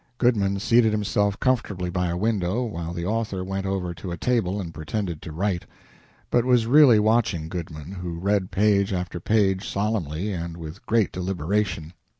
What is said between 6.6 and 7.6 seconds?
really watching